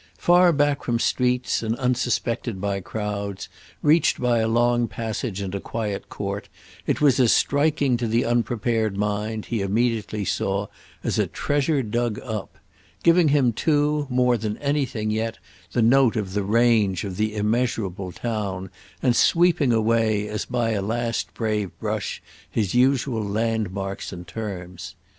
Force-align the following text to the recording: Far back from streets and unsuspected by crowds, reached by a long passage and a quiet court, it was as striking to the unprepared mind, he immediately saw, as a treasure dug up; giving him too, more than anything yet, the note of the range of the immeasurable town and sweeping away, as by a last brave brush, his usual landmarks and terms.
Far 0.17 0.51
back 0.51 0.83
from 0.83 0.97
streets 0.97 1.61
and 1.61 1.75
unsuspected 1.75 2.59
by 2.59 2.79
crowds, 2.81 3.47
reached 3.83 4.19
by 4.19 4.39
a 4.39 4.47
long 4.47 4.87
passage 4.87 5.41
and 5.41 5.53
a 5.53 5.59
quiet 5.59 6.09
court, 6.09 6.49
it 6.87 7.01
was 7.01 7.19
as 7.19 7.31
striking 7.31 7.97
to 7.97 8.07
the 8.07 8.25
unprepared 8.25 8.97
mind, 8.97 9.45
he 9.45 9.61
immediately 9.61 10.25
saw, 10.25 10.69
as 11.03 11.19
a 11.19 11.27
treasure 11.27 11.83
dug 11.83 12.17
up; 12.21 12.57
giving 13.03 13.27
him 13.27 13.53
too, 13.53 14.07
more 14.09 14.37
than 14.37 14.57
anything 14.57 15.11
yet, 15.11 15.37
the 15.73 15.83
note 15.83 16.15
of 16.15 16.33
the 16.33 16.41
range 16.43 17.03
of 17.03 17.15
the 17.15 17.35
immeasurable 17.35 18.11
town 18.11 18.71
and 19.03 19.15
sweeping 19.15 19.71
away, 19.71 20.27
as 20.27 20.45
by 20.45 20.71
a 20.71 20.81
last 20.81 21.31
brave 21.35 21.69
brush, 21.77 22.23
his 22.49 22.73
usual 22.73 23.23
landmarks 23.23 24.11
and 24.11 24.27
terms. 24.27 24.95